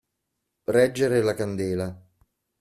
Reggere 0.63 1.21
la 1.21 1.35
candela. 1.35 1.95